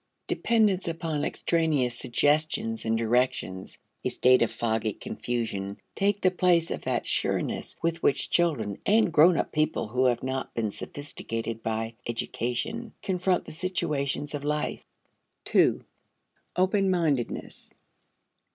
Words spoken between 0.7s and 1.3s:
upon